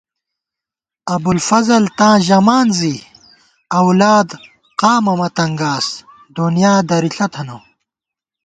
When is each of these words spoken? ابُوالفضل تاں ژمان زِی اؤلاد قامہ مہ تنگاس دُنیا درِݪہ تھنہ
ابُوالفضل 1.13 1.83
تاں 1.97 2.15
ژمان 2.27 2.67
زِی 2.79 2.95
اؤلاد 3.79 4.29
قامہ 4.79 5.13
مہ 5.19 5.29
تنگاس 5.37 5.87
دُنیا 6.35 6.73
درِݪہ 6.89 7.27
تھنہ 7.33 7.57